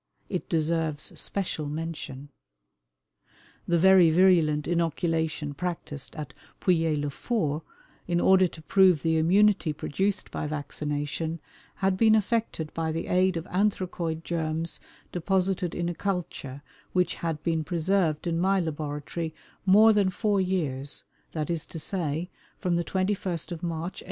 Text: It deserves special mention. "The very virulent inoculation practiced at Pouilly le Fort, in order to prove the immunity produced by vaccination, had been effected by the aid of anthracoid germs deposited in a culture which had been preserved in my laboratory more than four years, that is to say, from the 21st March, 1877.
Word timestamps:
It 0.29 0.49
deserves 0.49 1.13
special 1.21 1.67
mention. 1.67 2.29
"The 3.67 3.77
very 3.77 4.09
virulent 4.09 4.67
inoculation 4.67 5.53
practiced 5.53 6.15
at 6.15 6.33
Pouilly 6.59 6.95
le 6.97 7.11
Fort, 7.11 7.61
in 8.07 8.19
order 8.19 8.47
to 8.47 8.63
prove 8.63 9.03
the 9.03 9.19
immunity 9.19 9.73
produced 9.73 10.31
by 10.31 10.47
vaccination, 10.47 11.39
had 11.75 11.97
been 11.97 12.15
effected 12.15 12.73
by 12.73 12.91
the 12.91 13.05
aid 13.05 13.37
of 13.37 13.45
anthracoid 13.45 14.23
germs 14.23 14.79
deposited 15.11 15.75
in 15.75 15.87
a 15.87 15.93
culture 15.93 16.63
which 16.93 17.13
had 17.21 17.43
been 17.43 17.63
preserved 17.63 18.25
in 18.25 18.39
my 18.39 18.59
laboratory 18.59 19.35
more 19.67 19.93
than 19.93 20.09
four 20.09 20.41
years, 20.41 21.03
that 21.33 21.47
is 21.51 21.63
to 21.67 21.77
say, 21.77 22.27
from 22.57 22.75
the 22.75 22.83
21st 22.83 23.61
March, 23.61 23.61
1877. 23.61 23.97